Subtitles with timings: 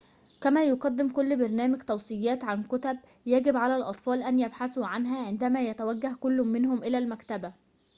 [0.41, 6.13] كما يقدم كل برنامج توصيات عن كتب يجب على الأطفال أن يبحثوا عنها عندما يتوجه
[6.21, 7.53] كل منهم إلى المكتبة